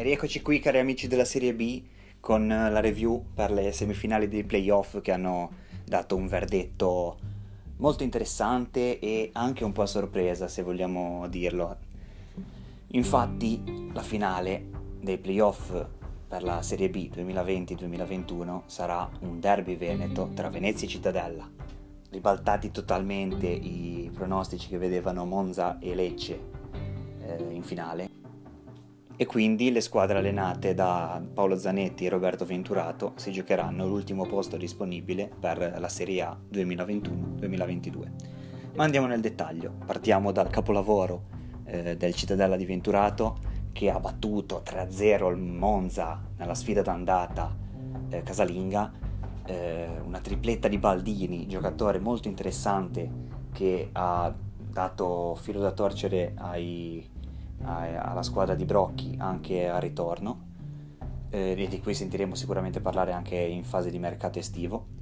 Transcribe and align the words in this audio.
E 0.00 0.02
rieccoci 0.02 0.40
qui 0.40 0.60
cari 0.60 0.78
amici 0.78 1.08
della 1.08 1.26
Serie 1.26 1.52
B 1.52 1.82
con 2.20 2.48
la 2.48 2.80
review 2.80 3.22
per 3.34 3.50
le 3.50 3.70
semifinali 3.70 4.28
dei 4.28 4.44
playoff 4.44 5.02
che 5.02 5.12
hanno 5.12 5.50
dato 5.84 6.16
un 6.16 6.26
verdetto 6.26 7.18
molto 7.76 8.02
interessante 8.02 8.98
e 8.98 9.28
anche 9.34 9.62
un 9.62 9.72
po' 9.72 9.82
a 9.82 9.86
sorpresa 9.86 10.48
se 10.48 10.62
vogliamo 10.62 11.28
dirlo. 11.28 11.76
Infatti 12.92 13.90
la 13.92 14.00
finale 14.00 14.64
dei 14.98 15.18
playoff 15.18 15.70
per 16.26 16.44
la 16.44 16.62
Serie 16.62 16.88
B 16.88 17.10
2020-2021 17.14 18.62
sarà 18.64 19.06
un 19.20 19.38
derby 19.38 19.76
veneto 19.76 20.30
tra 20.32 20.48
Venezia 20.48 20.86
e 20.86 20.90
Cittadella. 20.90 21.46
Ribaltati 22.08 22.70
totalmente 22.70 23.48
i 23.48 24.10
pronostici 24.14 24.66
che 24.68 24.78
vedevano 24.78 25.26
Monza 25.26 25.78
e 25.78 25.94
Lecce 25.94 26.40
eh, 27.20 27.52
in 27.52 27.62
finale 27.62 28.10
e 29.20 29.26
quindi 29.26 29.70
le 29.70 29.82
squadre 29.82 30.16
allenate 30.16 30.72
da 30.72 31.20
Paolo 31.34 31.58
Zanetti 31.58 32.06
e 32.06 32.08
Roberto 32.08 32.46
Venturato 32.46 33.12
si 33.16 33.30
giocheranno 33.30 33.86
l'ultimo 33.86 34.24
posto 34.24 34.56
disponibile 34.56 35.30
per 35.38 35.76
la 35.78 35.88
Serie 35.90 36.22
A 36.22 36.34
2021-2022. 36.50 38.10
Ma 38.76 38.84
andiamo 38.84 39.06
nel 39.06 39.20
dettaglio, 39.20 39.74
partiamo 39.84 40.32
dal 40.32 40.48
capolavoro 40.48 41.24
eh, 41.66 41.98
del 41.98 42.14
Cittadella 42.14 42.56
di 42.56 42.64
Venturato 42.64 43.36
che 43.72 43.90
ha 43.90 44.00
battuto 44.00 44.62
3-0 44.64 45.30
il 45.30 45.36
Monza 45.36 46.18
nella 46.38 46.54
sfida 46.54 46.80
d'andata 46.80 47.54
eh, 48.08 48.22
casalinga, 48.22 48.90
eh, 49.44 49.86
una 50.02 50.20
tripletta 50.20 50.66
di 50.66 50.78
Baldini, 50.78 51.46
giocatore 51.46 51.98
molto 51.98 52.26
interessante 52.26 53.10
che 53.52 53.90
ha 53.92 54.34
dato 54.70 55.34
filo 55.34 55.60
da 55.60 55.72
torcere 55.72 56.32
ai 56.38 57.09
alla 57.62 58.22
squadra 58.22 58.54
di 58.54 58.64
Brocchi 58.64 59.14
anche 59.18 59.68
a 59.68 59.78
ritorno 59.78 60.48
eh, 61.30 61.54
e 61.56 61.68
di 61.68 61.80
cui 61.80 61.94
sentiremo 61.94 62.34
sicuramente 62.34 62.80
parlare 62.80 63.12
anche 63.12 63.36
in 63.36 63.64
fase 63.64 63.90
di 63.90 63.98
mercato 63.98 64.38
estivo. 64.38 64.98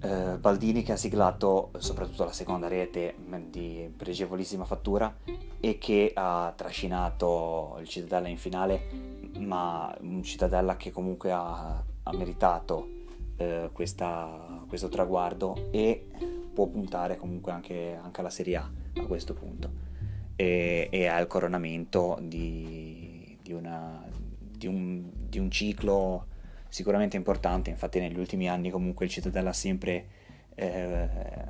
Eh, 0.00 0.36
Baldini 0.38 0.82
che 0.82 0.92
ha 0.92 0.96
siglato 0.96 1.70
soprattutto 1.78 2.24
la 2.24 2.32
seconda 2.32 2.68
rete 2.68 3.14
di 3.50 3.92
pregevolissima 3.96 4.64
fattura 4.64 5.14
e 5.58 5.78
che 5.78 6.12
ha 6.14 6.52
trascinato 6.54 7.78
il 7.80 7.88
Cittadella 7.88 8.28
in 8.28 8.38
finale, 8.38 9.30
ma 9.38 9.94
un 10.00 10.22
Cittadella 10.22 10.76
che 10.76 10.90
comunque 10.90 11.32
ha, 11.32 11.82
ha 12.02 12.12
meritato 12.12 12.88
eh, 13.36 13.70
questa, 13.72 14.62
questo 14.68 14.88
traguardo 14.88 15.68
e 15.70 16.06
può 16.52 16.66
puntare 16.66 17.16
comunque 17.16 17.52
anche, 17.52 17.98
anche 18.00 18.20
alla 18.20 18.30
Serie 18.30 18.56
A 18.56 18.70
a 18.98 19.06
questo 19.06 19.34
punto 19.34 19.85
e, 20.36 20.88
e 20.90 21.06
al 21.06 21.26
coronamento 21.26 22.18
di, 22.20 23.36
di, 23.42 23.52
una, 23.52 24.04
di, 24.38 24.66
un, 24.66 25.04
di, 25.28 25.38
un, 25.38 25.50
ciclo 25.50 26.26
sicuramente 26.68 27.16
importante. 27.16 27.70
Infatti 27.70 27.98
negli 27.98 28.18
ultimi 28.18 28.48
anni 28.48 28.70
comunque 28.70 29.06
il 29.06 29.10
Cittadella 29.10 29.50
ha 29.50 29.54
sempre, 29.54 30.06
eh, 30.54 31.08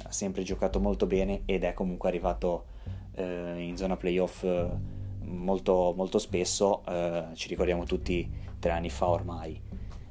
sempre 0.08 0.42
giocato 0.44 0.80
molto 0.80 1.06
bene 1.06 1.42
ed 1.44 1.64
è 1.64 1.74
comunque 1.74 2.08
arrivato 2.08 2.66
eh, 3.14 3.56
in 3.58 3.76
zona 3.76 3.96
playoff 3.96 4.46
molto, 5.22 5.92
molto 5.96 6.18
spesso. 6.18 6.84
Eh, 6.86 7.24
ci 7.34 7.48
ricordiamo 7.48 7.84
tutti 7.84 8.30
tre 8.60 8.70
anni 8.70 8.88
fa 8.88 9.08
ormai. 9.08 9.60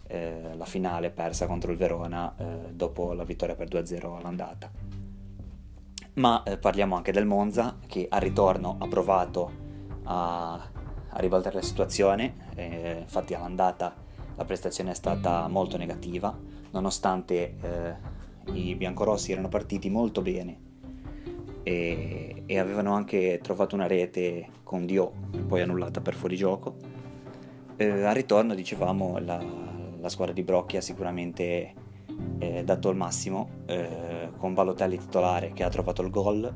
Eh, 0.07 0.55
la 0.55 0.65
finale 0.65 1.09
persa 1.09 1.47
contro 1.47 1.71
il 1.71 1.77
Verona 1.77 2.35
eh, 2.37 2.73
dopo 2.73 3.13
la 3.13 3.23
vittoria 3.23 3.55
per 3.55 3.69
2-0 3.69 4.17
all'andata 4.17 4.84
ma 6.15 6.43
eh, 6.43 6.57
parliamo 6.57 6.95
anche 6.95 7.11
del 7.11 7.25
Monza 7.25 7.77
che 7.87 8.07
al 8.09 8.21
ritorno 8.21 8.77
ha 8.79 8.87
provato 8.87 9.51
a, 10.03 10.53
a 10.53 11.19
ribaltare 11.19 11.55
la 11.55 11.61
situazione, 11.61 12.49
eh, 12.55 12.97
infatti 13.01 13.33
all'andata 13.33 13.95
la 14.35 14.45
prestazione 14.45 14.91
è 14.91 14.95
stata 14.95 15.47
molto 15.47 15.77
negativa, 15.77 16.37
nonostante 16.71 17.55
eh, 17.61 17.95
i 18.53 18.75
biancorossi 18.75 19.31
erano 19.31 19.49
partiti 19.49 19.89
molto 19.89 20.21
bene 20.21 20.59
e, 21.63 22.43
e, 22.45 22.59
avevano 22.59 22.93
anche 22.93 23.39
trovato 23.41 23.75
una 23.75 23.87
rete 23.87 24.49
con 24.63 24.85
Dio, 24.85 25.11
poi 25.47 25.61
annullata 25.61 26.01
per 26.01 26.13
fuorigioco. 26.13 26.75
Eh, 27.77 28.03
al 28.03 28.13
ritorno, 28.13 28.53
dicevamo, 28.53 29.17
la, 29.19 29.43
la 29.99 30.09
squadra 30.09 30.33
di 30.33 30.43
Brocchi 30.43 30.77
ha 30.77 30.81
sicuramente 30.81 31.73
eh, 32.39 32.63
dato 32.63 32.89
il 32.89 32.95
massimo 32.95 33.49
eh, 33.65 34.29
con 34.37 34.53
Balotelli 34.53 34.97
titolare 34.97 35.53
che 35.53 35.63
ha 35.63 35.69
trovato 35.69 36.01
il 36.01 36.09
gol 36.09 36.53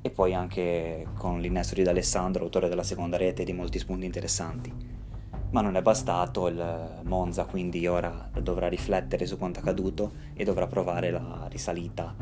e 0.00 0.10
poi 0.10 0.34
anche 0.34 1.06
con 1.16 1.40
l'innesto 1.40 1.74
di 1.74 1.82
D'Alessandro, 1.82 2.44
autore 2.44 2.68
della 2.68 2.82
seconda 2.82 3.16
rete 3.16 3.44
di 3.44 3.52
molti 3.52 3.78
spunti 3.78 4.04
interessanti. 4.04 5.00
Ma 5.50 5.60
non 5.60 5.76
è 5.76 5.82
bastato, 5.82 6.48
il 6.48 7.00
Monza 7.02 7.44
quindi 7.44 7.86
ora 7.86 8.30
dovrà 8.40 8.68
riflettere 8.68 9.26
su 9.26 9.36
quanto 9.36 9.60
accaduto 9.60 10.12
e 10.34 10.44
dovrà 10.44 10.66
provare 10.66 11.10
la 11.10 11.46
risalita 11.48 12.14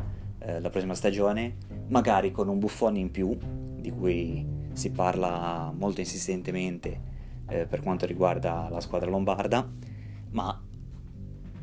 eh, 0.43 0.59
la 0.59 0.69
prossima 0.69 0.95
stagione, 0.95 1.57
magari 1.89 2.31
con 2.31 2.47
un 2.47 2.57
buffone 2.57 2.97
in 2.97 3.11
più, 3.11 3.37
di 3.79 3.91
cui 3.91 4.45
si 4.73 4.91
parla 4.91 5.71
molto 5.75 5.99
insistentemente 5.99 7.09
eh, 7.47 7.65
per 7.67 7.81
quanto 7.81 8.05
riguarda 8.05 8.67
la 8.69 8.81
squadra 8.81 9.09
lombarda, 9.09 9.69
ma 10.31 10.61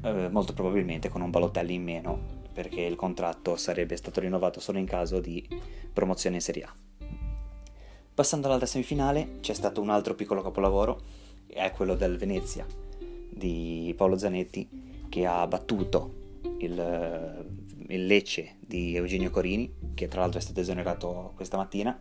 eh, 0.02 0.28
molto 0.28 0.52
probabilmente 0.52 1.08
con 1.08 1.20
un 1.20 1.30
Balotelli 1.30 1.74
in 1.74 1.82
meno 1.82 2.36
perché 2.52 2.80
il 2.80 2.96
contratto 2.96 3.56
sarebbe 3.56 3.96
stato 3.96 4.20
rinnovato 4.20 4.58
solo 4.60 4.78
in 4.78 4.86
caso 4.86 5.20
di 5.20 5.46
promozione 5.92 6.36
in 6.36 6.42
Serie 6.42 6.64
A. 6.64 6.74
Passando 8.14 8.48
all'altra 8.48 8.66
semifinale 8.66 9.38
c'è 9.40 9.54
stato 9.54 9.80
un 9.80 9.90
altro 9.90 10.14
piccolo 10.16 10.42
capolavoro, 10.42 11.00
è 11.46 11.70
quello 11.70 11.94
del 11.94 12.16
Venezia 12.16 12.66
di 13.30 13.94
Paolo 13.96 14.18
Zanetti 14.18 15.06
che 15.08 15.24
ha 15.24 15.46
battuto 15.46 16.14
il, 16.58 17.46
il 17.86 18.06
Lecce 18.06 18.56
di 18.58 18.96
Eugenio 18.96 19.30
Corini, 19.30 19.72
che 19.94 20.08
tra 20.08 20.20
l'altro 20.20 20.40
è 20.40 20.42
stato 20.42 20.58
esonerato 20.58 21.32
questa 21.36 21.56
mattina 21.56 21.96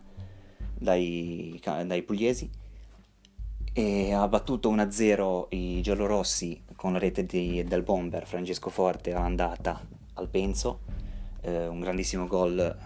dai, 0.76 1.60
dai 1.62 2.02
pugliesi 2.02 2.50
e 3.78 4.12
ha 4.12 4.26
battuto 4.26 4.74
1-0 4.74 5.46
i 5.50 5.80
giallorossi 5.82 6.64
con 6.74 6.94
la 6.94 6.98
rete 6.98 7.24
di, 7.24 7.62
del 7.62 7.84
bomber 7.84 8.26
Francesco 8.26 8.70
Forte 8.70 9.14
andata 9.14 9.80
al 10.14 10.28
Penzo, 10.28 10.80
eh, 11.42 11.68
un 11.68 11.78
grandissimo 11.78 12.26
gol 12.26 12.76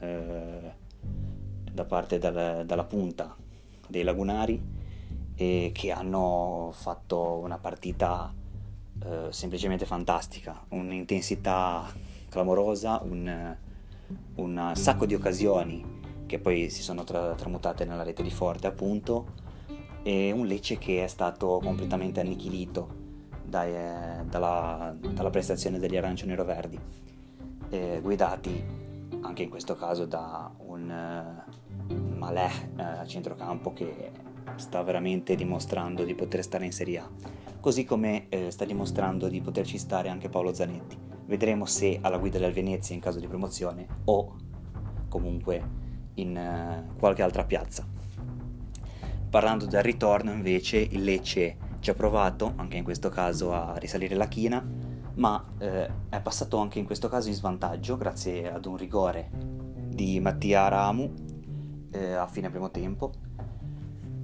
eh, 0.00 0.72
da 1.70 1.84
parte 1.84 2.18
dal, 2.18 2.66
dalla 2.66 2.82
punta 2.82 3.36
dei 3.86 4.02
Lagunari 4.02 4.60
e 5.36 5.70
che 5.72 5.92
hanno 5.92 6.70
fatto 6.74 7.38
una 7.38 7.58
partita 7.58 8.34
eh, 9.04 9.28
semplicemente 9.30 9.86
fantastica, 9.86 10.64
un'intensità 10.70 11.94
clamorosa, 12.28 13.00
un, 13.04 13.56
un, 14.34 14.72
sacco 14.74 15.06
di 15.06 15.14
occasioni 15.14 15.98
che 16.26 16.40
poi 16.40 16.70
si 16.70 16.82
sono 16.82 17.04
tra, 17.04 17.34
tramutate 17.36 17.84
nella 17.84 18.02
rete 18.02 18.24
di 18.24 18.30
Forte 18.32 18.66
appunto 18.66 19.46
e 20.02 20.32
un 20.32 20.46
Lecce 20.46 20.78
che 20.78 21.04
è 21.04 21.06
stato 21.06 21.60
completamente 21.62 22.20
annichilito 22.20 22.88
dai, 23.44 23.74
eh, 23.74 24.24
dalla, 24.24 24.94
dalla, 24.98 25.30
prestazione 25.30 25.78
degli 25.78 25.96
arancioni-roverdi, 25.96 26.78
eh, 27.70 27.98
guidati 28.00 28.64
anche 29.22 29.42
in 29.42 29.50
questo 29.50 29.74
caso 29.74 30.06
da 30.06 30.50
un 30.58 31.44
uh, 31.88 32.16
Malè 32.16 32.50
eh, 32.76 32.82
a 32.82 33.06
centrocampo 33.06 33.72
che 33.72 34.12
sta 34.54 34.82
veramente 34.82 35.34
dimostrando 35.34 36.04
di 36.04 36.14
poter 36.14 36.42
stare 36.42 36.64
in 36.64 36.72
Serie 36.72 36.98
A, 36.98 37.10
così 37.60 37.84
come 37.84 38.28
eh, 38.28 38.50
sta 38.50 38.64
dimostrando 38.64 39.28
di 39.28 39.40
poterci 39.40 39.78
stare 39.78 40.08
anche 40.08 40.28
Paolo 40.28 40.54
Zanetti. 40.54 40.98
Vedremo 41.26 41.64
se 41.66 41.98
alla 42.00 42.18
guida 42.18 42.38
del 42.38 42.52
Venezia 42.52 42.94
in 42.94 43.00
caso 43.00 43.20
di 43.20 43.28
promozione 43.28 43.86
o 44.04 44.36
comunque 45.08 45.62
in 46.14 46.36
uh, 46.36 46.98
qualche 46.98 47.22
altra 47.22 47.44
piazza. 47.44 47.99
Parlando 49.30 49.66
del 49.66 49.84
ritorno 49.84 50.32
invece 50.32 50.78
il 50.78 51.04
Lecce 51.04 51.56
ci 51.78 51.90
ha 51.90 51.94
provato, 51.94 52.52
anche 52.56 52.76
in 52.76 52.82
questo 52.82 53.10
caso, 53.10 53.52
a 53.52 53.76
risalire 53.78 54.16
la 54.16 54.26
china, 54.26 54.60
ma 55.14 55.54
eh, 55.58 55.88
è 56.08 56.20
passato 56.20 56.56
anche 56.56 56.80
in 56.80 56.84
questo 56.84 57.08
caso 57.08 57.28
in 57.28 57.34
svantaggio 57.34 57.96
grazie 57.96 58.50
ad 58.50 58.66
un 58.66 58.76
rigore 58.76 59.30
di 59.86 60.18
Mattia 60.18 60.66
Ramu 60.66 61.14
eh, 61.92 62.12
a 62.14 62.26
fine 62.26 62.50
primo 62.50 62.72
tempo. 62.72 63.12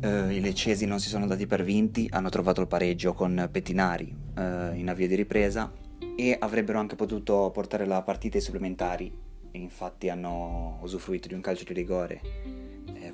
Eh, 0.00 0.34
I 0.34 0.40
leccesi 0.40 0.86
non 0.86 0.98
si 0.98 1.08
sono 1.08 1.26
dati 1.28 1.46
per 1.46 1.62
vinti, 1.62 2.08
hanno 2.10 2.28
trovato 2.28 2.60
il 2.60 2.66
pareggio 2.66 3.12
con 3.12 3.48
Pettinari 3.48 4.12
eh, 4.36 4.72
in 4.74 4.88
avvio 4.88 5.06
di 5.06 5.14
ripresa 5.14 5.72
e 6.16 6.36
avrebbero 6.36 6.80
anche 6.80 6.96
potuto 6.96 7.52
portare 7.52 7.86
la 7.86 8.02
partita 8.02 8.38
ai 8.38 8.42
supplementari, 8.42 9.16
infatti 9.52 10.08
hanno 10.08 10.78
usufruito 10.82 11.28
di 11.28 11.34
un 11.34 11.40
calcio 11.42 11.62
di 11.62 11.74
rigore 11.74 12.65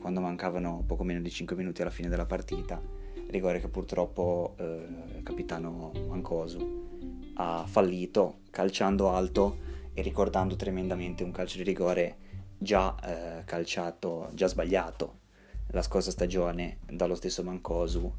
quando 0.03 0.21
mancavano 0.21 0.83
poco 0.85 1.05
meno 1.05 1.21
di 1.21 1.31
5 1.31 1.55
minuti 1.55 1.81
alla 1.81 1.93
fine 1.93 2.09
della 2.09 2.27
partita, 2.27 2.83
rigore 3.29 3.61
che 3.61 3.69
purtroppo 3.69 4.57
eh, 4.59 4.87
il 5.17 5.23
capitano 5.23 5.93
Mancosu 6.09 7.33
ha 7.37 7.65
fallito 7.67 8.41
calciando 8.51 9.11
alto 9.11 9.59
e 9.95 10.03
ricordando 10.03 10.57
tremendamente 10.57 11.23
un 11.23 11.31
calcio 11.31 11.57
di 11.59 11.63
rigore 11.63 12.17
già 12.59 12.97
eh, 12.99 13.45
calciato, 13.45 14.29
già 14.35 14.49
sbagliato 14.49 15.21
la 15.69 15.83
scorsa 15.83 16.11
stagione 16.11 16.79
dallo 16.91 17.15
stesso 17.15 17.45
Mancosu 17.45 18.13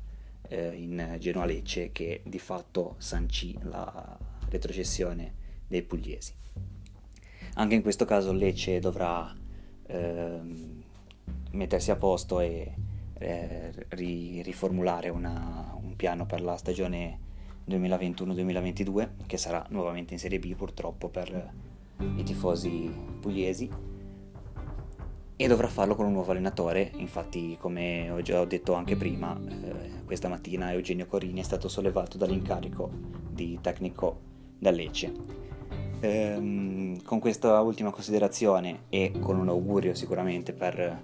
eh, 0.47 0.73
in 0.75 1.17
Genoa 1.19 1.45
Lecce 1.45 1.91
che 1.91 2.21
di 2.25 2.39
fatto 2.39 2.95
sancì 2.97 3.57
la 3.63 4.17
retrocessione 4.49 5.33
dei 5.67 5.83
pugliesi. 5.83 6.33
Anche 7.55 7.75
in 7.75 7.81
questo 7.81 8.05
caso 8.05 8.31
Lecce 8.31 8.79
dovrà 8.79 9.35
eh, 9.85 10.72
mettersi 11.53 11.91
a 11.91 11.95
posto 11.95 12.39
e 12.39 12.73
eh, 13.13 13.71
ri- 13.89 14.41
riformulare 14.41 15.09
una, 15.09 15.75
un 15.81 15.95
piano 15.95 16.25
per 16.25 16.41
la 16.41 16.57
stagione 16.57 17.19
2021-2022 17.69 19.09
che 19.25 19.37
sarà 19.37 19.65
nuovamente 19.69 20.13
in 20.13 20.19
Serie 20.19 20.39
B 20.39 20.53
purtroppo 20.55 21.09
per 21.09 21.51
i 22.15 22.23
tifosi 22.23 22.91
pugliesi. 23.19 23.69
E 25.35 25.47
dovrà 25.47 25.67
farlo 25.67 25.95
con 25.95 26.05
un 26.05 26.11
nuovo 26.13 26.31
allenatore. 26.31 26.91
Infatti 26.97 27.57
come 27.59 28.09
ho 28.09 28.21
già 28.21 28.43
detto 28.45 28.73
anche 28.73 28.95
prima 28.95 29.37
eh, 29.37 30.03
questa 30.05 30.27
mattina 30.27 30.71
Eugenio 30.71 31.07
Corini 31.07 31.39
è 31.39 31.43
stato 31.43 31.67
sollevato 31.67 32.17
dall'incarico 32.17 32.89
di 33.29 33.57
tecnico 33.61 34.19
da 34.59 34.71
Lecce. 34.71 35.41
Ehm, 36.01 37.01
con 37.03 37.19
questa 37.19 37.61
ultima 37.61 37.89
considerazione 37.89 38.83
e 38.89 39.13
con 39.19 39.39
un 39.39 39.47
augurio 39.47 39.93
sicuramente 39.95 40.51
per 40.51 41.01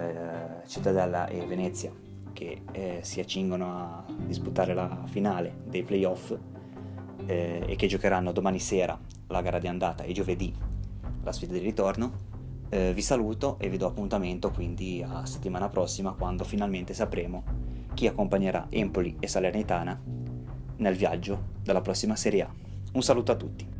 eh, 0.00 0.66
Cittadella 0.66 1.26
e 1.26 1.44
Venezia 1.46 1.92
che 2.32 2.62
eh, 2.72 3.00
si 3.02 3.20
accingono 3.20 3.66
a 3.66 4.04
disputare 4.26 4.74
la 4.74 5.02
finale 5.06 5.62
dei 5.64 5.82
playoff 5.82 6.34
eh, 7.26 7.62
e 7.66 7.76
che 7.76 7.86
giocheranno 7.86 8.32
domani 8.32 8.58
sera 8.58 8.98
la 9.28 9.42
gara 9.42 9.58
di 9.58 9.68
andata 9.68 10.02
e 10.04 10.12
giovedì 10.12 10.52
la 11.22 11.32
sfida 11.32 11.52
di 11.52 11.60
ritorno. 11.60 12.30
Eh, 12.68 12.92
vi 12.94 13.02
saluto 13.02 13.58
e 13.58 13.68
vi 13.68 13.76
do 13.76 13.86
appuntamento 13.86 14.50
quindi 14.50 15.04
a 15.06 15.26
settimana 15.26 15.68
prossima 15.68 16.12
quando 16.12 16.42
finalmente 16.42 16.94
sapremo 16.94 17.44
chi 17.92 18.06
accompagnerà 18.06 18.66
Empoli 18.70 19.16
e 19.20 19.28
Salernitana 19.28 20.00
nel 20.76 20.96
viaggio 20.96 21.50
della 21.62 21.82
prossima 21.82 22.16
Serie 22.16 22.42
A. 22.42 22.50
Un 22.94 23.02
saluto 23.02 23.32
a 23.32 23.36
tutti. 23.36 23.71